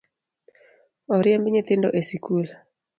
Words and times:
Oriemb 1.15 1.45
nyithindo 1.51 1.89
e 1.99 2.01
sikul 2.09 2.45